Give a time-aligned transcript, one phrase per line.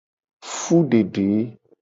[0.53, 1.27] Fudede.